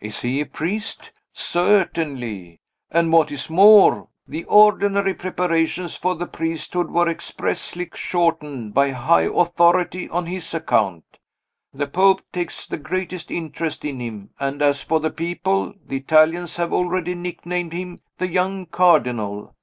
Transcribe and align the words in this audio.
"Is 0.00 0.22
he 0.22 0.40
a 0.40 0.46
priest?" 0.46 1.12
"Certainly! 1.32 2.58
And, 2.90 3.12
what 3.12 3.30
is 3.30 3.48
more, 3.48 4.08
the 4.26 4.42
ordinary 4.46 5.14
preparations 5.14 5.94
for 5.94 6.16
the 6.16 6.26
priesthood 6.26 6.90
were 6.90 7.08
expressly 7.08 7.88
shortened 7.94 8.74
by 8.74 8.90
high 8.90 9.28
authority 9.32 10.08
on 10.08 10.26
his 10.26 10.52
account. 10.54 11.04
The 11.72 11.86
Pope 11.86 12.22
takes 12.32 12.66
the 12.66 12.78
greatest 12.78 13.30
interest 13.30 13.84
in 13.84 14.00
him; 14.00 14.30
and 14.40 14.60
as 14.60 14.82
for 14.82 14.98
the 14.98 15.10
people, 15.12 15.74
the 15.86 15.98
Italians 15.98 16.56
have 16.56 16.72
already 16.72 17.14
nicknamed 17.14 17.72
him 17.72 18.00
'the 18.18 18.26
young 18.26 18.66
cardinal. 18.66 19.54